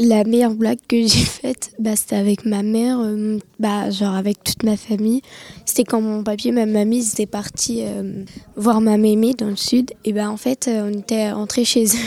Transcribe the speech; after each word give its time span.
La 0.00 0.22
meilleure 0.22 0.54
blague 0.54 0.78
que 0.86 0.96
j'ai 0.96 1.08
faite, 1.08 1.72
bah, 1.80 1.96
c'était 1.96 2.16
avec 2.16 2.44
ma 2.44 2.62
mère, 2.62 3.00
euh, 3.00 3.38
bah, 3.58 3.90
genre 3.90 4.14
avec 4.14 4.44
toute 4.44 4.62
ma 4.62 4.76
famille. 4.76 5.22
C'était 5.64 5.82
quand 5.82 6.00
mon 6.00 6.22
papier 6.22 6.50
et 6.50 6.54
ma 6.54 6.66
mamie 6.66 7.04
étaient 7.04 7.26
partis 7.26 7.82
euh, 7.82 8.24
voir 8.56 8.80
ma 8.80 8.96
mémé 8.96 9.34
dans 9.34 9.48
le 9.48 9.56
sud. 9.56 9.90
Et 10.04 10.12
bah, 10.12 10.30
en 10.30 10.36
fait, 10.36 10.68
euh, 10.68 10.88
on 10.88 10.98
était 10.98 11.32
rentrés 11.32 11.64
chez 11.64 11.86
eux. 11.86 11.88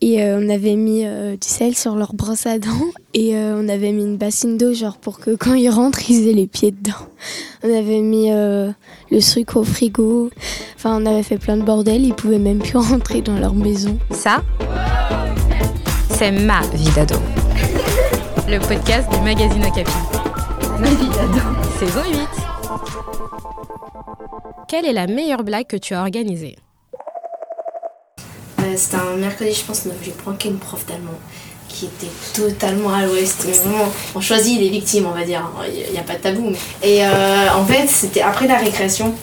Et 0.00 0.22
on 0.22 0.48
avait 0.48 0.76
mis 0.76 1.02
du 1.02 1.48
sel 1.48 1.74
sur 1.74 1.96
leur 1.96 2.14
brosse 2.14 2.46
à 2.46 2.60
dents. 2.60 2.68
Et 3.14 3.34
on 3.34 3.68
avait 3.68 3.90
mis 3.90 4.04
une 4.04 4.16
bassine 4.16 4.56
d'eau, 4.56 4.72
genre 4.72 4.96
pour 4.96 5.18
que 5.18 5.34
quand 5.34 5.54
ils 5.54 5.70
rentrent, 5.70 6.08
ils 6.08 6.28
aient 6.28 6.34
les 6.34 6.46
pieds 6.46 6.70
dedans. 6.70 7.08
On 7.64 7.76
avait 7.76 8.00
mis 8.00 8.30
le 8.30 9.20
sucre 9.20 9.56
au 9.56 9.64
frigo. 9.64 10.30
Enfin, 10.76 11.02
on 11.02 11.04
avait 11.04 11.24
fait 11.24 11.38
plein 11.38 11.56
de 11.56 11.64
bordel. 11.64 12.04
Ils 12.04 12.14
pouvaient 12.14 12.38
même 12.38 12.60
plus 12.60 12.78
rentrer 12.78 13.22
dans 13.22 13.40
leur 13.40 13.54
maison. 13.54 13.98
Ça, 14.12 14.44
c'est 16.10 16.30
ma 16.30 16.60
vie 16.74 16.90
d'ado. 16.94 17.16
Le 18.50 18.58
podcast 18.60 19.10
du 19.10 19.20
magazine 19.20 19.62
Okapi. 19.62 19.90
Saison 21.78 22.00
8. 22.10 22.18
Quelle 24.66 24.86
est 24.86 24.92
la 24.94 25.06
meilleure 25.06 25.44
blague 25.44 25.66
que 25.66 25.76
tu 25.76 25.92
as 25.92 26.00
organisée? 26.00 26.56
Euh, 28.60 28.74
C'était 28.74 28.96
un 28.96 29.16
mercredi, 29.16 29.52
je 29.52 29.64
pense, 29.64 29.86
j'ai 30.02 30.12
pranké 30.12 30.48
une 30.48 30.56
prof 30.58 30.86
d'allemand 30.86 31.18
qui 31.68 31.86
était 31.86 32.10
totalement 32.34 32.94
à 32.94 33.04
l'ouest. 33.04 33.44
Mais 33.46 33.52
vraiment, 33.52 33.84
on 34.14 34.20
choisit 34.22 34.58
les 34.58 34.70
victimes, 34.70 35.06
on 35.06 35.10
va 35.16 35.24
dire. 35.24 35.46
Il 35.66 35.92
n'y 35.92 35.98
a 35.98 36.02
pas 36.02 36.14
de 36.14 36.20
tabou. 36.20 36.52
Et 36.82 37.04
euh, 37.04 37.52
en 37.54 37.66
fait, 37.66 37.86
c'était 37.86 38.22
après 38.22 38.46
la 38.46 38.56
récréation 38.56 39.14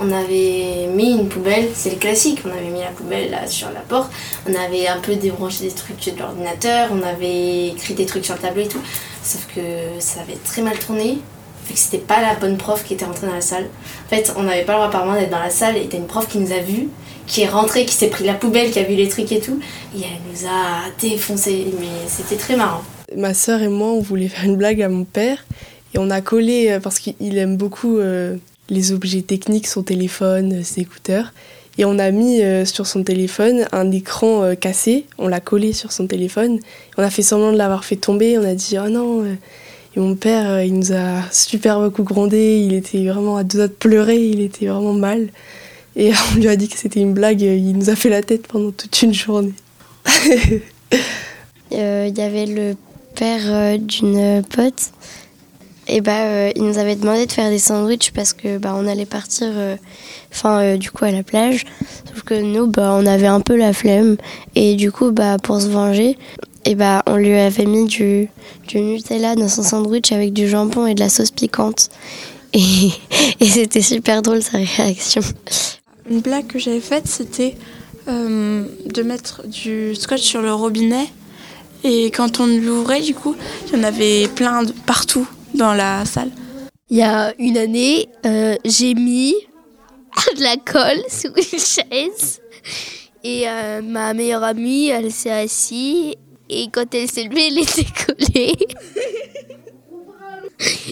on 0.00 0.12
avait 0.12 0.86
mis 0.94 1.10
une 1.10 1.28
poubelle, 1.28 1.68
c'est 1.74 1.90
le 1.90 1.96
classique, 1.96 2.40
on 2.44 2.50
avait 2.50 2.70
mis 2.70 2.80
la 2.80 2.90
poubelle 2.90 3.30
là 3.30 3.46
sur 3.46 3.68
la 3.70 3.80
porte, 3.80 4.10
on 4.48 4.54
avait 4.54 4.86
un 4.86 5.00
peu 5.00 5.16
débranché 5.16 5.64
des 5.64 5.72
trucs 5.72 6.14
de 6.14 6.18
l'ordinateur, 6.18 6.90
on 6.92 7.02
avait 7.02 7.68
écrit 7.68 7.94
des 7.94 8.06
trucs 8.06 8.24
sur 8.24 8.34
le 8.34 8.40
tableau 8.40 8.62
et 8.62 8.68
tout, 8.68 8.80
sauf 9.22 9.46
que 9.54 9.60
ça 9.98 10.20
avait 10.20 10.38
très 10.44 10.62
mal 10.62 10.78
tourné, 10.78 11.18
fait 11.64 11.74
que 11.74 11.80
c'était 11.80 11.98
pas 11.98 12.20
la 12.22 12.34
bonne 12.34 12.56
prof 12.56 12.84
qui 12.84 12.94
était 12.94 13.04
rentrée 13.04 13.26
dans 13.26 13.34
la 13.34 13.40
salle. 13.40 13.68
En 14.06 14.08
fait, 14.08 14.32
on 14.36 14.44
n'avait 14.44 14.64
pas 14.64 14.72
le 14.72 14.78
droit 14.78 14.88
apparemment 14.88 15.18
d'être 15.18 15.30
dans 15.30 15.38
la 15.38 15.50
salle, 15.50 15.76
et 15.76 15.86
t'as 15.88 15.98
une 15.98 16.06
prof 16.06 16.28
qui 16.28 16.38
nous 16.38 16.52
a 16.52 16.60
vus, 16.60 16.88
qui 17.26 17.42
est 17.42 17.48
rentrée, 17.48 17.84
qui 17.84 17.94
s'est 17.94 18.08
pris 18.08 18.24
la 18.24 18.34
poubelle, 18.34 18.70
qui 18.70 18.78
a 18.78 18.84
vu 18.84 18.94
les 18.94 19.08
trucs 19.08 19.32
et 19.32 19.40
tout, 19.40 19.58
et 19.96 20.00
elle 20.00 20.32
nous 20.32 20.46
a 20.46 20.90
défoncé, 21.00 21.66
mais 21.78 21.86
c'était 22.06 22.36
très 22.36 22.56
marrant. 22.56 22.82
Ma 23.16 23.34
soeur 23.34 23.60
et 23.62 23.68
moi, 23.68 23.88
on 23.88 24.00
voulait 24.00 24.28
faire 24.28 24.44
une 24.44 24.56
blague 24.56 24.80
à 24.80 24.88
mon 24.88 25.04
père, 25.04 25.44
et 25.92 25.98
on 25.98 26.08
a 26.10 26.20
collé, 26.20 26.70
euh, 26.70 26.80
parce 26.80 27.00
qu'il 27.00 27.36
aime 27.36 27.56
beaucoup... 27.56 27.98
Euh, 28.70 28.74
les 28.74 28.92
objets 28.92 29.22
techniques, 29.22 29.66
son 29.66 29.82
téléphone, 29.82 30.62
ses 30.62 30.82
écouteurs. 30.82 31.32
Et 31.78 31.84
on 31.84 31.98
a 31.98 32.10
mis 32.10 32.42
euh, 32.42 32.64
sur 32.64 32.86
son 32.88 33.04
téléphone 33.04 33.66
un 33.70 33.90
écran 33.92 34.42
euh, 34.42 34.54
cassé, 34.56 35.06
on 35.16 35.28
l'a 35.28 35.40
collé 35.40 35.72
sur 35.72 35.92
son 35.92 36.08
téléphone. 36.08 36.58
On 36.96 37.02
a 37.02 37.10
fait 37.10 37.22
semblant 37.22 37.52
de 37.52 37.56
l'avoir 37.56 37.84
fait 37.84 37.96
tomber, 37.96 38.36
on 38.36 38.44
a 38.44 38.54
dit 38.54 38.76
oh 38.84 38.88
non. 38.88 39.22
Euh. 39.22 39.34
Et 39.96 40.00
mon 40.00 40.16
père, 40.16 40.62
il 40.62 40.74
nous 40.74 40.92
a 40.92 41.22
super 41.30 41.80
beaucoup 41.80 42.02
grondé, 42.02 42.58
il 42.58 42.74
était 42.74 43.06
vraiment 43.06 43.36
à 43.36 43.44
deux 43.44 43.58
doigts 43.58 43.68
de 43.68 43.72
pleurer, 43.72 44.18
il 44.18 44.40
était 44.40 44.66
vraiment 44.66 44.92
mal. 44.92 45.28
Et 45.96 46.12
on 46.32 46.38
lui 46.38 46.48
a 46.48 46.56
dit 46.56 46.68
que 46.68 46.76
c'était 46.76 47.00
une 47.00 47.14
blague, 47.14 47.40
il 47.40 47.72
nous 47.78 47.90
a 47.90 47.96
fait 47.96 48.10
la 48.10 48.22
tête 48.22 48.48
pendant 48.48 48.72
toute 48.72 49.00
une 49.02 49.14
journée. 49.14 49.54
Il 51.70 51.76
y 52.16 52.22
avait 52.22 52.46
le 52.46 52.76
père 53.14 53.78
d'une 53.78 54.42
pote 54.42 54.90
et 55.88 56.02
bah, 56.02 56.24
euh, 56.24 56.52
il 56.54 56.64
nous 56.64 56.76
avait 56.76 56.96
demandé 56.96 57.24
de 57.24 57.32
faire 57.32 57.48
des 57.48 57.58
sandwichs 57.58 58.10
parce 58.10 58.34
que 58.34 58.58
bah, 58.58 58.74
on 58.76 58.86
allait 58.86 59.06
partir 59.06 59.48
euh, 59.50 59.76
enfin 60.30 60.60
euh, 60.60 60.76
du 60.76 60.90
coup 60.90 61.06
à 61.06 61.10
la 61.10 61.22
plage. 61.22 61.64
Sauf 62.06 62.22
que 62.24 62.34
nous 62.34 62.66
bah, 62.66 62.94
on 62.94 63.06
avait 63.06 63.26
un 63.26 63.40
peu 63.40 63.56
la 63.56 63.72
flemme. 63.72 64.18
Et 64.54 64.74
du 64.74 64.92
coup 64.92 65.10
bah 65.12 65.38
pour 65.42 65.60
se 65.60 65.68
venger 65.68 66.18
et 66.66 66.74
bah 66.74 67.02
on 67.06 67.16
lui 67.16 67.32
avait 67.32 67.64
mis 67.64 67.86
du, 67.86 68.28
Nutella 68.74 69.34
dans 69.34 69.48
son 69.48 69.62
sandwich 69.62 70.12
avec 70.12 70.34
du 70.34 70.46
jambon 70.46 70.86
et 70.86 70.94
de 70.94 71.00
la 71.00 71.08
sauce 71.08 71.30
piquante. 71.30 71.88
Et, 72.52 72.60
et 73.40 73.46
c'était 73.46 73.80
super 73.80 74.20
drôle 74.20 74.42
sa 74.42 74.58
réaction. 74.58 75.22
Une 76.10 76.20
blague 76.20 76.46
que 76.46 76.58
j'avais 76.58 76.80
faite 76.80 77.06
c'était 77.06 77.56
de 78.06 79.02
mettre 79.02 79.46
du 79.46 79.94
scotch 79.94 80.22
sur 80.22 80.40
le 80.40 80.52
robinet. 80.52 81.06
Et 81.84 82.06
quand 82.06 82.40
on 82.40 82.46
l'ouvrait 82.46 83.00
du 83.00 83.14
coup 83.14 83.36
il 83.66 83.78
y 83.78 83.80
en 83.80 83.84
avait 83.84 84.28
plein 84.28 84.62
de 84.64 84.72
partout 84.86 85.26
dans 85.58 85.74
la 85.74 86.04
salle 86.04 86.30
Il 86.88 86.96
y 86.96 87.02
a 87.02 87.34
une 87.38 87.58
année, 87.58 88.08
euh, 88.24 88.54
j'ai 88.64 88.94
mis 88.94 89.34
de 90.36 90.42
la 90.42 90.56
colle 90.56 91.02
sur 91.08 91.30
une 91.36 91.58
chaise 91.58 92.40
et 93.24 93.48
euh, 93.48 93.82
ma 93.82 94.14
meilleure 94.14 94.44
amie, 94.44 94.88
elle 94.88 95.12
s'est 95.12 95.30
assise 95.30 96.14
et 96.48 96.68
quand 96.72 96.94
elle 96.94 97.10
s'est 97.10 97.24
levée, 97.24 97.48
elle 97.48 97.58
était 97.58 97.84
collée. 98.06 98.54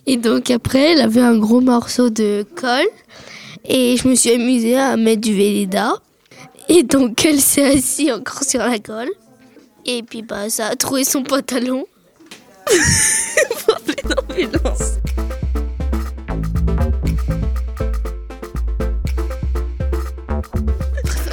Et 0.06 0.16
donc 0.16 0.48
après, 0.52 0.92
elle 0.92 1.00
avait 1.00 1.22
un 1.22 1.36
gros 1.38 1.60
morceau 1.60 2.08
de 2.08 2.46
colle 2.54 2.86
et 3.64 3.96
je 3.96 4.06
me 4.06 4.14
suis 4.14 4.30
amusée 4.30 4.76
à 4.76 4.96
mettre 4.96 5.22
du 5.22 5.34
Véleda. 5.34 5.94
Et 6.68 6.84
donc 6.84 7.24
elle 7.24 7.40
s'est 7.40 7.76
assise 7.78 8.12
encore 8.12 8.44
sur 8.44 8.60
la 8.60 8.78
colle. 8.78 9.10
Et 9.84 10.04
puis 10.04 10.22
bah 10.22 10.48
ça 10.50 10.66
a 10.68 10.76
trouvé 10.76 11.02
son 11.02 11.24
pantalon. 11.24 11.84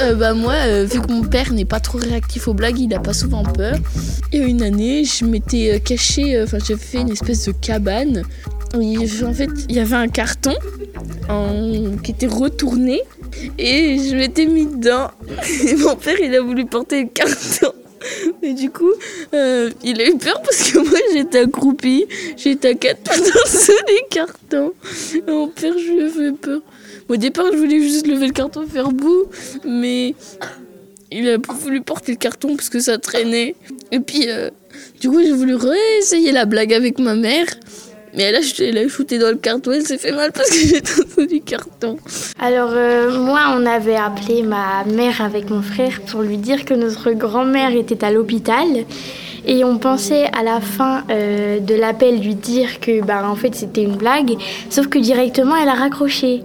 Euh, 0.03 0.15
bah 0.15 0.33
moi, 0.33 0.53
euh, 0.53 0.85
vu 0.85 0.99
que 0.99 1.11
mon 1.11 1.23
père 1.23 1.53
n'est 1.53 1.65
pas 1.65 1.79
trop 1.79 1.97
réactif 1.97 2.49
aux 2.49 2.53
blagues, 2.53 2.77
il 2.79 2.93
a 2.93 2.99
pas 2.99 3.13
souvent 3.13 3.43
peur. 3.43 3.77
A 4.33 4.37
une 4.37 4.61
année, 4.61 5.05
je 5.05 5.23
m'étais 5.23 5.75
euh, 5.75 5.79
caché, 5.79 6.41
enfin 6.43 6.57
j'avais 6.59 6.79
fait 6.79 6.99
une 6.99 7.11
espèce 7.11 7.45
de 7.45 7.53
cabane. 7.53 8.23
en 8.73 9.33
fait, 9.33 9.49
il 9.69 9.75
y 9.75 9.79
avait 9.79 9.95
un 9.95 10.09
carton 10.09 10.55
qui 12.03 12.11
était 12.11 12.27
retourné 12.27 13.01
et 13.57 13.97
je 13.97 14.15
m'étais 14.15 14.45
mis 14.45 14.65
dedans. 14.65 15.11
Et 15.67 15.75
mon 15.75 15.95
père, 15.95 16.17
il 16.21 16.35
a 16.35 16.41
voulu 16.41 16.65
porter 16.65 17.03
le 17.03 17.09
carton. 17.09 17.71
Et 18.43 18.53
du 18.53 18.69
coup, 18.69 18.91
euh, 19.33 19.69
il 19.83 20.01
a 20.01 20.09
eu 20.09 20.17
peur 20.17 20.41
parce 20.41 20.69
que 20.69 20.79
moi 20.79 20.99
j'étais 21.13 21.39
accroupie, 21.39 22.05
j'étais 22.35 22.69
à 22.69 22.73
quatre 22.73 22.99
pattes 23.01 23.23
dans 23.23 23.73
les 23.87 24.05
cartons. 24.09 24.73
Mon 25.27 25.47
père, 25.47 25.73
je 25.77 25.91
lui 25.91 26.01
ai 26.01 26.09
fait 26.09 26.31
peur. 26.33 26.61
Au 27.07 27.15
départ, 27.15 27.45
je 27.53 27.57
voulais 27.57 27.79
juste 27.79 28.05
lever 28.05 28.27
le 28.27 28.33
carton, 28.33 28.67
faire 28.67 28.91
bout, 28.91 29.27
mais 29.65 30.13
il 31.09 31.29
a 31.29 31.37
voulu 31.37 31.81
porter 31.81 32.11
le 32.11 32.17
carton 32.17 32.55
parce 32.57 32.69
que 32.69 32.79
ça 32.79 32.97
traînait. 32.97 33.55
Et 33.91 33.99
puis, 34.01 34.29
euh, 34.29 34.49
du 34.99 35.09
coup, 35.09 35.21
j'ai 35.21 35.31
voulu 35.31 35.55
réessayer 35.55 36.33
la 36.33 36.45
blague 36.45 36.73
avec 36.73 36.99
ma 36.99 37.15
mère. 37.15 37.45
Mais 38.15 38.23
elle 38.23 38.35
a, 38.35 38.41
elle 38.59 38.77
a 38.77 38.87
shooté 38.87 39.17
dans 39.17 39.29
le 39.29 39.37
carton, 39.37 39.71
elle 39.71 39.85
s'est 39.85 39.97
fait 39.97 40.11
mal 40.11 40.31
parce 40.31 40.49
que 40.49 40.55
j'étais 40.67 40.91
dans 41.17 41.25
du 41.25 41.41
carton. 41.41 41.97
Alors 42.39 42.71
euh, 42.73 43.17
moi, 43.19 43.55
on 43.57 43.65
avait 43.65 43.95
appelé 43.95 44.43
ma 44.43 44.83
mère 44.85 45.21
avec 45.21 45.49
mon 45.49 45.61
frère 45.61 46.01
pour 46.07 46.21
lui 46.21 46.37
dire 46.37 46.65
que 46.65 46.73
notre 46.73 47.11
grand-mère 47.11 47.75
était 47.75 48.03
à 48.03 48.11
l'hôpital. 48.11 48.67
Et 49.45 49.65
on 49.65 49.77
pensait 49.77 50.25
à 50.33 50.41
la 50.41 50.61
fin 50.61 51.03
euh, 51.09 51.59
de 51.59 51.75
l'appel 51.75 52.21
lui 52.21 52.35
dire 52.35 52.79
que 52.79 53.03
bah, 53.03 53.27
en 53.27 53.35
fait 53.35 53.53
c'était 53.55 53.83
une 53.83 53.97
blague, 53.97 54.37
sauf 54.69 54.87
que 54.87 54.99
directement 54.99 55.55
elle 55.57 55.67
a 55.67 55.73
raccroché. 55.73 56.43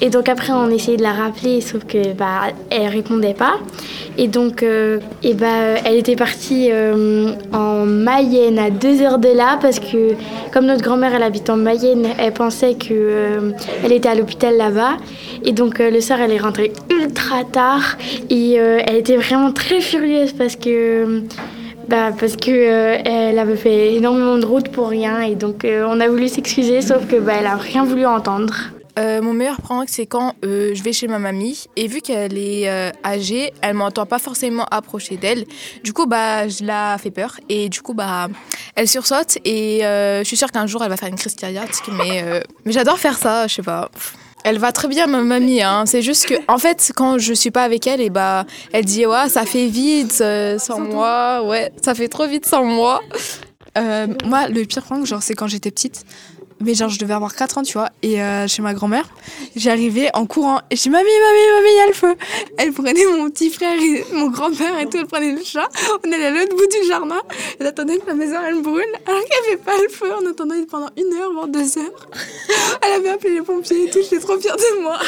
Et 0.00 0.10
donc 0.10 0.28
après 0.28 0.52
on 0.52 0.68
essayait 0.68 0.96
de 0.96 1.02
la 1.02 1.12
rappeler, 1.12 1.60
sauf 1.60 1.84
que 1.84 2.12
bah 2.12 2.52
elle 2.70 2.88
répondait 2.88 3.34
pas. 3.34 3.54
Et 4.18 4.28
donc 4.28 4.62
euh, 4.62 4.98
et 5.22 5.34
bah, 5.34 5.78
elle 5.84 5.96
était 5.96 6.16
partie 6.16 6.68
euh, 6.70 7.32
en 7.52 7.84
Mayenne 7.86 8.58
à 8.58 8.70
deux 8.70 9.02
heures 9.02 9.18
de 9.18 9.28
là 9.28 9.58
parce 9.60 9.78
que 9.78 10.12
comme 10.52 10.66
notre 10.66 10.82
grand-mère 10.82 11.14
elle 11.14 11.22
habite 11.22 11.48
en 11.50 11.56
Mayenne, 11.56 12.06
elle 12.18 12.32
pensait 12.32 12.74
que 12.74 12.88
euh, 12.92 13.52
elle 13.84 13.92
était 13.92 14.08
à 14.08 14.14
l'hôpital 14.14 14.56
là-bas. 14.56 14.96
Et 15.44 15.52
donc 15.52 15.78
le 15.78 16.00
soir 16.00 16.20
elle 16.20 16.32
est 16.32 16.40
rentrée 16.40 16.72
ultra 16.90 17.44
tard 17.44 17.96
et 18.30 18.54
elle 18.54 18.96
était 18.96 19.16
vraiment 19.16 19.52
très 19.52 19.80
furieuse 19.80 20.32
parce 20.32 20.56
que 20.56 21.22
bah, 21.88 22.10
parce 22.18 22.36
que 22.36 22.50
elle 22.50 23.38
avait 23.38 23.56
fait 23.56 23.94
énormément 23.94 24.38
de 24.38 24.46
route 24.46 24.68
pour 24.68 24.88
rien 24.88 25.20
et 25.20 25.36
donc 25.36 25.64
on 25.64 26.00
a 26.00 26.08
voulu 26.08 26.28
s'excuser 26.28 26.80
sauf 26.80 27.06
que 27.06 27.16
bah, 27.16 27.34
elle 27.38 27.46
a 27.46 27.56
rien 27.56 27.84
voulu 27.84 28.06
entendre. 28.06 28.75
Euh, 28.98 29.20
mon 29.20 29.34
meilleur 29.34 29.60
prank, 29.60 29.88
c'est 29.90 30.06
quand 30.06 30.34
euh, 30.44 30.74
je 30.74 30.82
vais 30.82 30.92
chez 30.92 31.06
ma 31.06 31.18
mamie 31.18 31.66
et 31.76 31.86
vu 31.86 32.00
qu'elle 32.00 32.38
est 32.38 32.68
euh, 32.68 32.90
âgée, 33.04 33.52
elle 33.60 33.74
m'entend 33.74 34.06
pas 34.06 34.18
forcément 34.18 34.64
approcher 34.70 35.18
d'elle. 35.18 35.44
Du 35.84 35.92
coup, 35.92 36.06
bah, 36.06 36.48
je 36.48 36.64
la 36.64 36.96
fais 36.98 37.10
peur 37.10 37.38
et 37.50 37.68
du 37.68 37.82
coup, 37.82 37.92
bah, 37.92 38.28
elle 38.74 38.88
sursaute 38.88 39.36
et 39.44 39.80
je 39.82 40.22
suis 40.24 40.36
sûre 40.36 40.50
qu'un 40.50 40.66
jour 40.66 40.82
elle 40.82 40.88
va 40.88 40.96
faire 40.96 41.08
une 41.08 41.16
crise 41.16 41.34
cardiaque. 41.34 41.74
Mais, 41.92 42.24
mais 42.64 42.72
j'adore 42.72 42.98
faire 42.98 43.18
ça, 43.18 43.46
je 43.46 43.54
sais 43.56 43.62
pas. 43.62 43.90
Elle 44.44 44.58
va 44.58 44.70
très 44.72 44.88
bien, 44.88 45.06
ma 45.06 45.20
mamie. 45.22 45.60
Hein. 45.60 45.84
C'est 45.86 46.02
juste 46.02 46.26
que, 46.26 46.34
en 46.48 46.58
fait, 46.58 46.92
quand 46.94 47.18
je 47.18 47.34
suis 47.34 47.50
pas 47.50 47.64
avec 47.64 47.86
elle, 47.86 48.00
et 48.00 48.10
bah, 48.10 48.46
elle 48.72 48.84
dit 48.84 49.04
ouais, 49.04 49.28
ça 49.28 49.44
fait 49.44 49.66
vite 49.66 50.22
sans 50.58 50.80
moi. 50.80 51.42
Ouais, 51.44 51.70
ça 51.82 51.94
fait 51.94 52.08
trop 52.08 52.26
vite 52.26 52.46
sans 52.46 52.64
moi. 52.64 53.02
moi, 53.76 54.48
le 54.48 54.64
pire 54.64 54.82
prank, 54.82 55.04
genre, 55.04 55.22
c'est 55.22 55.34
quand 55.34 55.48
j'étais 55.48 55.70
petite. 55.70 56.04
Mais 56.60 56.74
genre 56.74 56.88
je 56.88 56.98
devais 56.98 57.14
avoir 57.14 57.34
4 57.34 57.58
ans, 57.58 57.62
tu 57.62 57.74
vois, 57.74 57.90
et 58.02 58.22
euh, 58.22 58.46
chez 58.46 58.62
ma 58.62 58.74
grand-mère, 58.74 59.08
j'arrivais 59.54 60.10
en 60.14 60.26
courant, 60.26 60.60
et 60.70 60.76
je 60.76 60.82
dis 60.82 60.90
mamie, 60.90 61.04
mamie, 61.04 61.56
mamie, 61.56 61.68
il 61.70 61.76
y 61.76 61.80
a 61.80 61.86
le 61.86 61.92
feu. 61.92 62.14
Elle 62.58 62.72
prenait 62.72 63.06
mon 63.06 63.28
petit 63.30 63.50
frère 63.50 63.78
et 63.80 64.04
mon 64.12 64.30
grand-père 64.30 64.78
et 64.78 64.86
tout, 64.86 64.98
elle 64.98 65.06
prenait 65.06 65.32
le 65.32 65.42
chat, 65.44 65.68
on 66.04 66.12
allait 66.12 66.26
à 66.26 66.30
l'autre 66.30 66.56
bout 66.56 66.66
du 66.66 66.88
jardin, 66.88 67.20
elle 67.60 67.66
attendait 67.66 67.98
que 67.98 68.06
la 68.06 68.14
maison 68.14 68.36
elle 68.46 68.62
brûle, 68.62 68.84
alors 69.06 69.20
qu'il 69.20 69.30
n'y 69.42 69.52
avait 69.52 69.62
pas 69.62 69.76
le 69.76 69.88
feu, 69.88 70.10
on 70.22 70.30
attendait 70.30 70.66
pendant 70.66 70.90
une 70.96 71.12
heure, 71.14 71.32
voire 71.32 71.48
deux 71.48 71.78
heures. 71.78 72.08
Elle 72.82 72.92
avait 72.92 73.10
appelé 73.10 73.34
les 73.34 73.42
pompiers 73.42 73.84
et 73.84 73.90
tout, 73.90 74.00
j'étais 74.02 74.20
trop 74.20 74.38
fière 74.38 74.56
de 74.56 74.82
moi. 74.82 74.98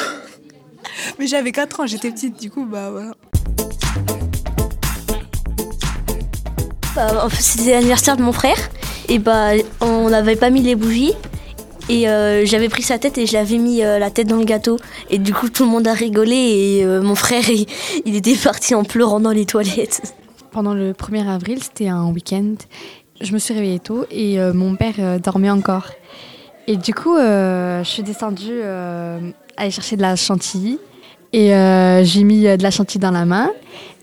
Mais 1.18 1.26
j'avais 1.26 1.52
4 1.52 1.80
ans, 1.80 1.86
j'étais 1.86 2.10
petite, 2.10 2.38
du 2.38 2.50
coup, 2.50 2.64
bah 2.64 2.90
voilà. 2.90 3.12
Bah, 6.94 7.28
c'était 7.38 7.72
l'anniversaire 7.72 8.16
de 8.16 8.22
mon 8.22 8.32
frère 8.32 8.56
et 9.08 9.18
bah 9.18 9.50
on 9.80 10.10
n'avait 10.10 10.34
pas 10.36 10.50
mis 10.50 10.62
les 10.62 10.74
bougies 10.74 11.14
et 11.88 12.08
euh, 12.08 12.44
j'avais 12.44 12.68
pris 12.68 12.82
sa 12.82 12.98
tête 12.98 13.16
et 13.16 13.26
je 13.26 13.32
l'avais 13.32 13.56
mis 13.56 13.82
euh, 13.82 13.98
la 13.98 14.10
tête 14.10 14.26
dans 14.26 14.36
le 14.36 14.44
gâteau 14.44 14.78
et 15.08 15.18
du 15.18 15.32
coup 15.32 15.48
tout 15.48 15.64
le 15.64 15.70
monde 15.70 15.86
a 15.88 15.94
rigolé 15.94 16.36
et 16.36 16.84
euh, 16.84 17.00
mon 17.00 17.14
frère 17.14 17.44
il, 17.48 18.16
était 18.16 18.34
parti 18.34 18.74
en 18.74 18.84
pleurant 18.84 19.20
dans 19.20 19.30
les 19.30 19.46
toilettes. 19.46 20.14
Pendant 20.50 20.74
le 20.74 20.92
1er 20.92 21.28
avril, 21.28 21.62
c'était 21.62 21.88
un 21.88 22.10
week-end. 22.10 22.54
Je 23.20 23.32
me 23.32 23.38
suis 23.38 23.54
réveillée 23.54 23.78
tôt 23.78 24.06
et 24.10 24.38
mon 24.54 24.76
père 24.76 25.20
dormait 25.20 25.50
encore. 25.50 25.88
Et 26.66 26.76
du 26.76 26.94
coup, 26.94 27.16
je 27.16 27.82
suis 27.84 28.02
descendue 28.02 28.62
aller 28.62 29.70
chercher 29.70 29.96
de 29.96 30.02
la 30.02 30.16
chantilly 30.16 30.78
et 31.32 31.48
j'ai 32.02 32.24
mis 32.24 32.44
de 32.44 32.62
la 32.62 32.70
chantilly 32.70 33.00
dans 33.00 33.10
la 33.10 33.26
main 33.26 33.50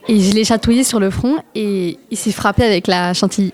et 0.07 0.19
je 0.19 0.33
l'ai 0.33 0.43
chatouillé 0.43 0.83
sur 0.83 0.99
le 0.99 1.09
front 1.09 1.37
et 1.55 1.97
il 2.11 2.17
s'est 2.17 2.31
frappé 2.31 2.63
avec 2.63 2.87
la 2.87 3.13
chantilly. 3.13 3.53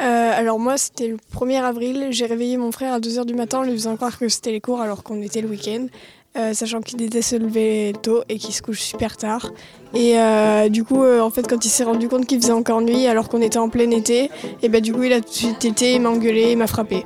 Euh, 0.00 0.30
alors 0.34 0.58
moi, 0.58 0.78
c'était 0.78 1.08
le 1.08 1.16
1er 1.36 1.62
avril. 1.62 2.06
J'ai 2.10 2.26
réveillé 2.26 2.56
mon 2.56 2.72
frère 2.72 2.94
à 2.94 3.00
2h 3.00 3.26
du 3.26 3.34
matin 3.34 3.58
en 3.58 3.62
lui 3.62 3.72
faisant 3.72 3.96
croire 3.96 4.18
que 4.18 4.28
c'était 4.28 4.52
les 4.52 4.60
cours 4.60 4.80
alors 4.80 5.02
qu'on 5.02 5.20
était 5.20 5.42
le 5.42 5.48
week-end, 5.48 5.86
euh, 6.38 6.54
sachant 6.54 6.80
qu'il 6.80 7.02
était 7.02 7.20
se 7.20 7.36
lever 7.36 7.92
tôt 8.00 8.22
et 8.28 8.38
qu'il 8.38 8.54
se 8.54 8.62
couche 8.62 8.80
super 8.80 9.18
tard. 9.18 9.50
Et 9.94 10.18
euh, 10.18 10.70
du 10.70 10.84
coup, 10.84 11.04
en 11.04 11.30
fait, 11.30 11.46
quand 11.46 11.64
il 11.64 11.68
s'est 11.68 11.84
rendu 11.84 12.08
compte 12.08 12.26
qu'il 12.26 12.40
faisait 12.40 12.52
encore 12.52 12.80
nuit 12.80 13.06
alors 13.06 13.28
qu'on 13.28 13.42
était 13.42 13.58
en 13.58 13.68
plein 13.68 13.90
été, 13.90 14.30
et 14.62 14.68
ben 14.68 14.80
du 14.80 14.92
coup, 14.92 15.02
il 15.02 15.12
a 15.12 15.20
tout 15.20 15.28
de 15.28 15.34
suite 15.34 15.64
été, 15.64 15.94
il 15.94 16.00
m'a 16.00 16.08
engueulé, 16.08 16.52
il 16.52 16.56
m'a 16.56 16.66
frappé. 16.66 17.04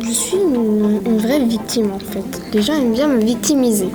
Je 0.00 0.10
suis 0.10 0.38
une, 0.38 1.18
vraie 1.18 1.40
victime 1.40 1.92
en 1.92 1.98
fait. 1.98 2.24
Les 2.54 2.62
gens 2.62 2.74
aiment 2.74 2.94
bien 2.94 3.08
me 3.08 3.20
victimiser. 3.20 3.90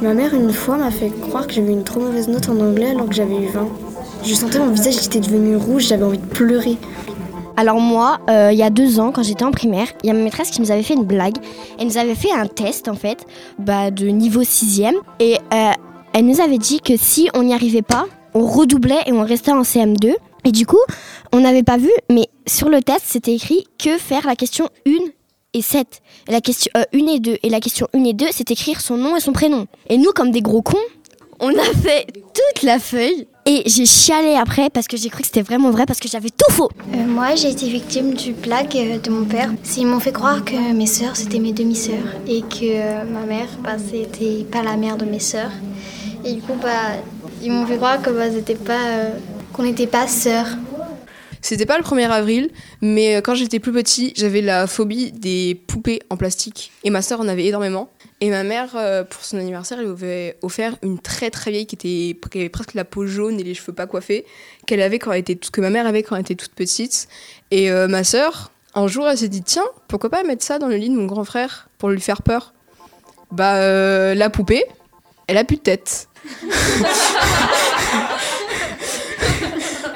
Ma 0.00 0.14
mère, 0.14 0.34
une 0.34 0.52
fois, 0.52 0.76
m'a 0.76 0.90
fait 0.92 1.10
croire 1.28 1.48
que 1.48 1.52
j'avais 1.52 1.72
une 1.72 1.84
trop 1.84 2.00
mauvaise 2.00 2.28
note 2.28 2.48
en 2.48 2.60
anglais 2.60 2.90
alors 2.90 3.08
que 3.08 3.14
j'avais 3.14 3.36
eu 3.36 3.46
20. 3.46 3.91
Je 4.24 4.34
sentais 4.34 4.60
mon 4.60 4.70
visage 4.70 4.98
qui 4.98 5.06
était 5.06 5.20
devenu 5.20 5.56
rouge, 5.56 5.86
j'avais 5.88 6.04
envie 6.04 6.18
de 6.18 6.26
pleurer. 6.26 6.76
Alors 7.56 7.80
moi, 7.80 8.20
euh, 8.30 8.50
il 8.52 8.58
y 8.58 8.62
a 8.62 8.70
deux 8.70 9.00
ans, 9.00 9.10
quand 9.10 9.22
j'étais 9.22 9.44
en 9.44 9.50
primaire, 9.50 9.88
il 10.02 10.06
y 10.06 10.10
a 10.10 10.14
ma 10.14 10.22
maîtresse 10.22 10.50
qui 10.50 10.60
nous 10.60 10.70
avait 10.70 10.84
fait 10.84 10.94
une 10.94 11.04
blague. 11.04 11.36
Elle 11.78 11.86
nous 11.86 11.98
avait 11.98 12.14
fait 12.14 12.30
un 12.30 12.46
test, 12.46 12.88
en 12.88 12.94
fait, 12.94 13.26
bah, 13.58 13.90
de 13.90 14.06
niveau 14.06 14.42
6 14.44 14.82
Et 15.18 15.38
euh, 15.52 15.70
elle 16.12 16.26
nous 16.26 16.40
avait 16.40 16.58
dit 16.58 16.80
que 16.80 16.96
si 16.96 17.28
on 17.34 17.42
n'y 17.42 17.52
arrivait 17.52 17.82
pas, 17.82 18.06
on 18.34 18.46
redoublait 18.46 19.02
et 19.06 19.12
on 19.12 19.24
restait 19.24 19.52
en 19.52 19.62
CM2. 19.62 20.14
Et 20.44 20.52
du 20.52 20.66
coup, 20.66 20.80
on 21.32 21.40
n'avait 21.40 21.62
pas 21.62 21.76
vu, 21.76 21.90
mais 22.10 22.28
sur 22.46 22.68
le 22.68 22.80
test, 22.80 23.02
c'était 23.06 23.34
écrit 23.34 23.66
que 23.78 23.98
faire 23.98 24.26
la 24.26 24.36
question 24.36 24.68
1 24.86 24.90
et 25.54 25.62
7. 25.62 26.00
la 26.28 26.40
question 26.40 26.70
1 26.74 26.80
euh, 26.80 27.14
et 27.14 27.20
2. 27.20 27.38
Et 27.42 27.48
la 27.50 27.60
question 27.60 27.88
1 27.92 28.04
et 28.04 28.12
2, 28.12 28.26
c'est 28.30 28.50
écrire 28.52 28.80
son 28.80 28.96
nom 28.96 29.16
et 29.16 29.20
son 29.20 29.32
prénom. 29.32 29.66
Et 29.88 29.98
nous, 29.98 30.12
comme 30.12 30.30
des 30.30 30.42
gros 30.42 30.62
cons, 30.62 30.76
on 31.40 31.50
a 31.50 31.74
fait 31.82 32.06
toute 32.12 32.62
la 32.62 32.78
feuille. 32.78 33.26
Et 33.44 33.62
j'ai 33.66 33.86
chialé 33.86 34.34
après 34.34 34.70
parce 34.70 34.86
que 34.86 34.96
j'ai 34.96 35.08
cru 35.08 35.22
que 35.22 35.26
c'était 35.26 35.42
vraiment 35.42 35.70
vrai 35.70 35.84
parce 35.84 35.98
que 35.98 36.08
j'avais 36.08 36.30
tout 36.30 36.52
faux. 36.52 36.70
Euh, 36.94 37.06
moi, 37.06 37.34
j'ai 37.34 37.50
été 37.50 37.68
victime 37.68 38.14
du 38.14 38.32
blague 38.32 38.76
euh, 38.76 38.98
de 38.98 39.10
mon 39.10 39.24
père. 39.24 39.50
Ils 39.76 39.86
m'ont 39.86 39.98
fait 39.98 40.12
croire 40.12 40.44
que 40.44 40.72
mes 40.72 40.86
sœurs, 40.86 41.16
c'était 41.16 41.40
mes 41.40 41.52
demi-sœurs. 41.52 42.20
Et 42.28 42.42
que 42.42 43.04
ma 43.04 43.26
mère, 43.26 43.48
bah, 43.64 43.76
c'était 43.78 44.44
pas 44.44 44.62
la 44.62 44.76
mère 44.76 44.96
de 44.96 45.04
mes 45.04 45.18
sœurs. 45.18 45.50
Et 46.24 46.34
du 46.34 46.40
coup, 46.40 46.54
bah, 46.62 46.68
ils 47.42 47.50
m'ont 47.50 47.66
fait 47.66 47.76
croire 47.76 47.98
bah, 48.00 48.28
qu'on 49.52 49.62
n'était 49.64 49.86
pas 49.88 50.06
sœurs. 50.06 50.46
C'était 51.42 51.66
pas 51.66 51.76
le 51.76 51.82
1er 51.82 52.08
avril, 52.08 52.50
mais 52.80 53.16
euh, 53.16 53.20
quand 53.20 53.34
j'étais 53.34 53.58
plus 53.58 53.72
petit, 53.72 54.12
j'avais 54.16 54.40
la 54.40 54.68
phobie 54.68 55.10
des 55.10 55.60
poupées 55.66 56.00
en 56.08 56.16
plastique. 56.16 56.70
Et 56.84 56.90
ma 56.90 57.02
soeur 57.02 57.20
en 57.20 57.26
avait 57.26 57.46
énormément. 57.46 57.90
Et 58.20 58.30
ma 58.30 58.44
mère, 58.44 58.76
euh, 58.76 59.02
pour 59.02 59.24
son 59.24 59.38
anniversaire, 59.38 59.80
elle 59.80 59.88
avait 59.88 60.38
offert 60.42 60.76
une 60.82 61.00
très 61.00 61.30
très 61.30 61.50
vieille 61.50 61.66
qui 61.66 61.74
était 61.74 62.16
qui 62.30 62.38
avait 62.38 62.48
presque 62.48 62.74
la 62.74 62.84
peau 62.84 63.06
jaune 63.06 63.40
et 63.40 63.42
les 63.42 63.54
cheveux 63.54 63.72
pas 63.72 63.88
coiffés, 63.88 64.24
qu'elle 64.66 64.80
avait 64.80 65.00
quand 65.00 65.10
elle 65.10 65.18
était 65.18 65.34
que 65.34 65.60
ma 65.60 65.70
mère 65.70 65.88
avait 65.88 66.04
quand 66.04 66.14
elle 66.14 66.22
était 66.22 66.36
toute 66.36 66.54
petite. 66.54 67.08
Et 67.50 67.72
euh, 67.72 67.88
ma 67.88 68.04
soeur, 68.04 68.52
un 68.76 68.86
jour, 68.86 69.08
elle 69.08 69.18
s'est 69.18 69.26
dit 69.26 69.42
tiens, 69.42 69.66
pourquoi 69.88 70.10
pas 70.10 70.22
mettre 70.22 70.44
ça 70.44 70.60
dans 70.60 70.68
le 70.68 70.76
lit 70.76 70.90
de 70.90 70.94
mon 70.94 71.06
grand 71.06 71.24
frère 71.24 71.68
pour 71.78 71.88
lui 71.88 72.00
faire 72.00 72.22
peur? 72.22 72.54
Bah 73.32 74.14
la 74.14 74.30
poupée, 74.30 74.62
elle 75.26 75.38
a 75.38 75.44
plus 75.44 75.56
de 75.56 75.62
tête. 75.62 76.08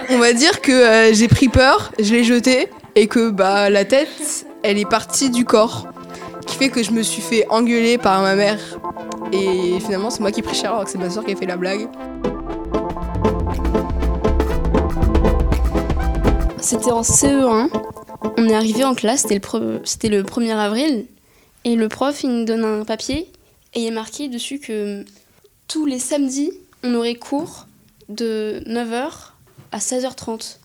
On 0.09 0.19
va 0.19 0.33
dire 0.33 0.61
que 0.61 0.73
euh, 0.73 1.15
j'ai 1.15 1.27
pris 1.27 1.49
peur, 1.49 1.93
je 1.99 2.15
l'ai 2.15 2.23
jeté 2.23 2.69
et 2.95 3.09
que 3.09 3.31
bah 3.31 3.71
la 3.71 3.85
tête, 3.85 4.47
elle 4.63 4.79
est 4.79 4.89
partie 4.89 5.31
du 5.31 5.45
corps, 5.45 5.89
qui 6.47 6.57
fait 6.57 6.69
que 6.69 6.83
je 6.83 6.93
me 6.93 7.03
suis 7.03 7.23
fait 7.23 7.45
engueuler 7.49 7.99
par 7.99 8.23
ma 8.23 8.37
mère 8.37 8.61
et 9.33 9.81
finalement 9.81 10.11
c'est 10.11 10.21
moi 10.21 10.31
qui 10.31 10.41
ai 10.41 10.43
pris 10.45 10.55
cher 10.55 10.73
alors 10.73 10.85
que 10.85 10.91
c'est 10.91 10.99
ma 10.99 11.11
soeur 11.11 11.25
qui 11.25 11.33
a 11.33 11.37
fait 11.37 11.47
la 11.47 11.57
blague. 11.57 11.89
C'était 16.61 16.93
en 16.93 17.03
CE1. 17.03 17.69
On 18.39 18.49
est 18.49 18.55
arrivé 18.55 18.85
en 18.85 18.95
classe, 18.95 19.23
c'était 19.23 19.41
le, 19.59 19.81
c'était 19.85 20.09
le 20.09 20.23
1er 20.23 20.57
avril, 20.57 21.07
et 21.65 21.75
le 21.75 21.89
prof 21.89 22.23
il 22.23 22.31
nous 22.31 22.45
donne 22.45 22.65
un 22.65 22.85
papier 22.85 23.31
et 23.75 23.81
il 23.81 23.87
est 23.87 23.91
marqué 23.91 24.29
dessus 24.29 24.61
que 24.61 25.05
tous 25.67 25.85
les 25.85 25.99
samedis 25.99 26.53
on 26.85 26.95
aurait 26.95 27.17
cours 27.17 27.67
de 28.09 28.63
9h 28.67 29.33
à 29.77 29.79
16h30. 29.79 30.57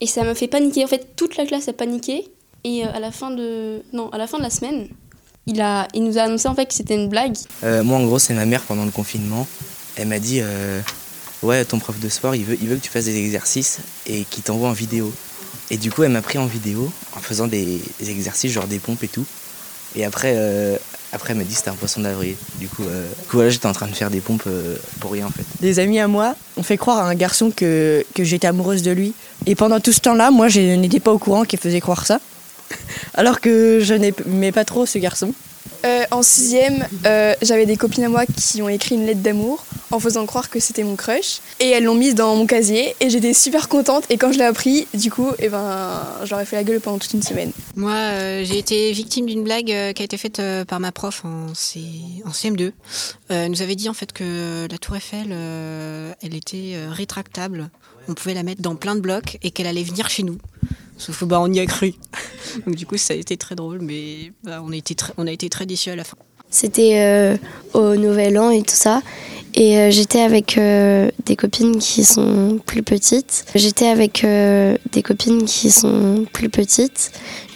Et 0.00 0.06
ça 0.06 0.24
m'a 0.24 0.34
fait 0.34 0.48
paniquer. 0.48 0.84
En 0.84 0.88
fait, 0.88 1.14
toute 1.16 1.36
la 1.36 1.46
classe 1.46 1.68
a 1.68 1.72
paniqué. 1.72 2.30
Et 2.64 2.84
euh, 2.84 2.88
à 2.92 2.98
la 2.98 3.12
fin 3.12 3.30
de, 3.30 3.82
non, 3.92 4.08
à 4.10 4.18
la, 4.18 4.26
fin 4.26 4.38
de 4.38 4.42
la 4.42 4.50
semaine, 4.50 4.88
il, 5.46 5.60
a, 5.60 5.86
il 5.92 6.02
nous 6.02 6.18
a 6.18 6.22
annoncé 6.22 6.48
en 6.48 6.54
fait 6.54 6.66
que 6.66 6.74
c'était 6.74 6.94
une 6.94 7.08
blague. 7.08 7.36
Euh, 7.62 7.84
moi, 7.84 7.98
en 7.98 8.04
gros, 8.04 8.18
c'est 8.18 8.32
ma 8.32 8.46
mère 8.46 8.62
pendant 8.62 8.86
le 8.86 8.90
confinement. 8.90 9.46
Elle 9.96 10.08
m'a 10.08 10.18
dit 10.18 10.40
euh, 10.42 10.80
Ouais, 11.42 11.64
ton 11.66 11.78
prof 11.78 12.00
de 12.00 12.08
sport, 12.08 12.34
il 12.34 12.44
veut, 12.44 12.56
il 12.60 12.68
veut 12.68 12.76
que 12.76 12.82
tu 12.82 12.90
fasses 12.90 13.04
des 13.04 13.18
exercices 13.18 13.80
et 14.06 14.24
qu'il 14.24 14.42
t'envoie 14.42 14.70
en 14.70 14.72
vidéo. 14.72 15.12
Et 15.70 15.76
du 15.76 15.90
coup, 15.90 16.02
elle 16.02 16.12
m'a 16.12 16.22
pris 16.22 16.38
en 16.38 16.46
vidéo 16.46 16.90
en 17.14 17.20
faisant 17.20 17.46
des, 17.46 17.80
exercices, 18.00 18.50
genre 18.50 18.66
des 18.66 18.78
pompes 18.78 19.02
et 19.02 19.08
tout. 19.08 19.26
Et 19.96 20.04
après, 20.04 20.34
après, 21.14 21.32
elle 21.32 21.38
m'a 21.38 21.44
dit 21.44 21.50
que 21.50 21.58
c'était 21.58 21.70
un 21.70 21.74
poisson 21.74 22.00
d'avril. 22.00 22.34
Du 22.58 22.66
coup, 22.66 22.82
euh, 22.82 23.06
voilà, 23.30 23.48
j'étais 23.48 23.66
en 23.66 23.72
train 23.72 23.86
de 23.86 23.94
faire 23.94 24.10
des 24.10 24.20
pompes 24.20 24.42
euh, 24.48 24.76
pour 24.98 25.12
rien 25.12 25.26
en 25.26 25.30
fait. 25.30 25.44
Des 25.60 25.78
amis 25.78 26.00
à 26.00 26.08
moi 26.08 26.34
ont 26.56 26.64
fait 26.64 26.76
croire 26.76 26.98
à 26.98 27.08
un 27.08 27.14
garçon 27.14 27.52
que, 27.54 28.04
que 28.16 28.24
j'étais 28.24 28.48
amoureuse 28.48 28.82
de 28.82 28.90
lui. 28.90 29.14
Et 29.46 29.54
pendant 29.54 29.78
tout 29.78 29.92
ce 29.92 30.00
temps-là, 30.00 30.32
moi, 30.32 30.48
je 30.48 30.60
n'étais 30.60 30.98
pas 30.98 31.12
au 31.12 31.18
courant 31.18 31.44
qu'il 31.44 31.60
faisait 31.60 31.80
croire 31.80 32.04
ça. 32.04 32.18
Alors 33.14 33.40
que 33.40 33.78
je 33.80 33.94
n'aimais 33.94 34.50
pas 34.50 34.64
trop 34.64 34.86
ce 34.86 34.98
garçon. 34.98 35.32
Euh, 35.84 36.04
en 36.10 36.22
sixième, 36.22 36.86
euh, 37.04 37.34
j'avais 37.42 37.66
des 37.66 37.76
copines 37.76 38.04
à 38.04 38.08
moi 38.08 38.24
qui 38.26 38.62
ont 38.62 38.68
écrit 38.68 38.94
une 38.94 39.04
lettre 39.04 39.20
d'amour 39.20 39.64
en 39.90 40.00
faisant 40.00 40.24
croire 40.24 40.48
que 40.48 40.58
c'était 40.58 40.82
mon 40.82 40.96
crush. 40.96 41.40
Et 41.60 41.68
elles 41.68 41.84
l'ont 41.84 41.94
mise 41.94 42.14
dans 42.14 42.34
mon 42.36 42.46
casier 42.46 42.96
et 43.00 43.10
j'étais 43.10 43.34
super 43.34 43.68
contente. 43.68 44.04
Et 44.08 44.16
quand 44.16 44.32
je 44.32 44.38
l'ai 44.38 44.44
appris, 44.44 44.88
du 44.94 45.10
coup, 45.10 45.28
eh 45.38 45.48
ben, 45.48 46.02
j'aurais 46.24 46.46
fait 46.46 46.56
la 46.56 46.64
gueule 46.64 46.80
pendant 46.80 46.98
toute 46.98 47.12
une 47.12 47.22
semaine. 47.22 47.52
Moi, 47.76 47.92
euh, 47.92 48.44
j'ai 48.44 48.58
été 48.58 48.92
victime 48.92 49.26
d'une 49.26 49.44
blague 49.44 49.66
qui 49.66 50.02
a 50.02 50.04
été 50.04 50.16
faite 50.16 50.40
par 50.66 50.80
ma 50.80 50.90
prof 50.90 51.24
en, 51.24 51.48
en 51.48 52.30
CM2. 52.32 52.72
elle 53.28 53.50
nous 53.50 53.62
avait 53.62 53.76
dit 53.76 53.88
en 53.88 53.94
fait 53.94 54.12
que 54.12 54.66
la 54.70 54.78
tour 54.78 54.96
Eiffel, 54.96 55.32
elle 56.22 56.34
était 56.34 56.76
rétractable. 56.90 57.68
On 58.08 58.14
pouvait 58.14 58.34
la 58.34 58.42
mettre 58.42 58.62
dans 58.62 58.76
plein 58.76 58.94
de 58.94 59.00
blocs 59.00 59.38
et 59.42 59.50
qu'elle 59.50 59.66
allait 59.66 59.82
venir 59.82 60.08
chez 60.08 60.22
nous. 60.22 60.38
Sauf 60.96 61.20
que 61.20 61.24
bah, 61.24 61.40
on 61.40 61.52
y 61.52 61.60
a 61.60 61.66
cru. 61.66 61.94
Donc 62.66 62.76
du 62.76 62.86
coup, 62.86 62.96
ça 62.96 63.14
a 63.14 63.16
été 63.16 63.36
très 63.36 63.54
drôle, 63.54 63.80
mais 63.80 64.32
bah, 64.42 64.60
on, 64.64 64.72
a 64.72 64.76
été 64.76 64.94
très, 64.94 65.12
on 65.16 65.26
a 65.26 65.32
été 65.32 65.48
très 65.48 65.66
déçus 65.66 65.90
à 65.90 65.96
la 65.96 66.04
fin. 66.04 66.16
C'était 66.54 66.98
euh, 66.98 67.36
au 67.72 67.96
Nouvel 67.96 68.38
An 68.38 68.50
et 68.50 68.62
tout 68.62 68.76
ça. 68.76 69.02
Et 69.56 69.76
euh, 69.76 69.90
j'étais 69.90 70.20
avec 70.20 70.56
euh, 70.56 71.10
des 71.26 71.34
copines 71.34 71.78
qui 71.78 72.04
sont 72.04 72.60
plus 72.64 72.84
petites. 72.84 73.44
J'étais 73.56 73.88
avec 73.88 74.24
des 74.24 75.02
copines 75.02 75.44
qui 75.46 75.72
sont 75.72 76.26
plus 76.32 76.48
petites. 76.48 77.10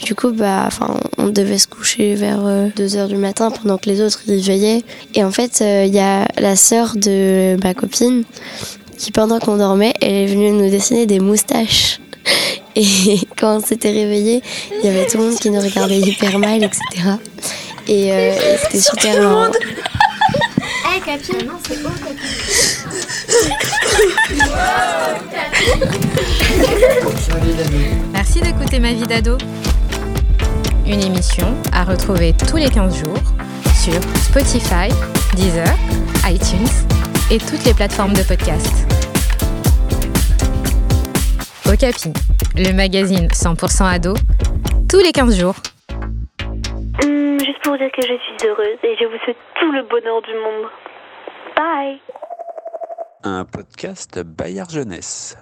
Du 0.04 0.16
coup, 0.16 0.32
bah, 0.32 0.68
on 1.16 1.28
devait 1.28 1.58
se 1.58 1.68
coucher 1.68 2.16
vers 2.16 2.40
2h 2.76 3.06
du 3.06 3.16
matin 3.16 3.52
pendant 3.52 3.78
que 3.78 3.88
les 3.88 4.00
autres 4.00 4.22
y 4.26 4.40
veillaient. 4.40 4.82
Et 5.14 5.22
en 5.22 5.30
fait, 5.30 5.60
il 5.60 5.94
y 5.94 6.00
a 6.00 6.26
la 6.36 6.56
sœur 6.56 6.96
de 6.96 7.56
ma 7.62 7.74
copine 7.74 8.24
qui, 8.96 9.12
pendant 9.12 9.38
qu'on 9.38 9.58
dormait, 9.58 9.94
elle 10.00 10.14
est 10.14 10.26
venue 10.26 10.50
nous 10.50 10.70
dessiner 10.70 11.06
des 11.06 11.20
moustaches. 11.20 12.00
Et 12.78 13.18
quand 13.38 13.56
on 13.56 13.60
s'était 13.60 13.90
réveillé, 13.90 14.40
il 14.70 14.86
y 14.86 14.88
avait 14.88 15.06
tout 15.06 15.18
le 15.18 15.24
monde 15.24 15.38
qui 15.38 15.50
nous 15.50 15.60
regardait 15.60 15.98
hyper 15.98 16.38
mal, 16.38 16.62
etc. 16.62 16.80
Et, 17.88 18.12
euh, 18.12 18.56
c'était 18.62 18.80
super 18.80 19.20
marrant. 19.20 19.52
Hey 20.90 21.00
Capi, 21.02 21.44
non 21.44 21.54
c'est 21.66 21.82
beau 21.82 21.90
Merci 28.12 28.40
d'écouter 28.40 28.78
ma 28.78 28.92
vie 28.92 29.06
d'ado. 29.06 29.36
une 30.86 31.02
émission 31.02 31.54
à 31.72 31.84
retrouver 31.84 32.34
tous 32.48 32.56
les 32.56 32.70
15 32.70 32.96
jours 32.96 33.22
sur 33.82 34.00
Spotify, 34.22 34.88
Deezer, 35.36 35.68
iTunes 36.26 36.68
et 37.30 37.38
toutes 37.38 37.64
les 37.64 37.74
plateformes 37.74 38.14
de 38.14 38.22
podcast. 38.22 38.72
Okapi, 41.66 42.12
le 42.58 42.72
magazine 42.72 43.28
100% 43.28 43.84
ado, 43.84 44.14
tous 44.90 44.98
les 44.98 45.12
15 45.12 45.38
jours. 45.38 45.54
Hum, 47.02 47.38
juste 47.38 47.60
pour 47.62 47.72
vous 47.72 47.78
dire 47.78 47.90
que 47.92 48.02
je 48.02 48.06
suis 48.06 48.48
heureuse 48.48 48.78
et 48.82 48.96
je 49.00 49.04
vous 49.04 49.18
souhaite 49.24 49.36
tout 49.60 49.70
le 49.70 49.82
bonheur 49.82 50.20
du 50.22 50.34
monde. 50.34 50.68
Bye 51.56 52.00
Un 53.22 53.44
podcast 53.44 54.20
Bayard 54.24 54.70
Jeunesse. 54.70 55.36